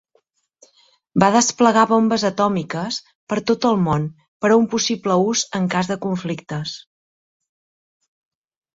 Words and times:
Va 1.23 1.27
desplegar 1.35 1.83
bombes 1.91 2.25
atòmiques 2.31 2.97
per 3.33 3.39
tot 3.53 3.69
el 3.73 3.79
món 3.85 4.09
per 4.47 4.53
a 4.53 4.59
un 4.65 4.69
possible 4.75 5.21
ús 5.29 5.47
en 5.63 5.71
cas 5.77 5.95
de 5.95 6.03
conflictes. 6.11 6.77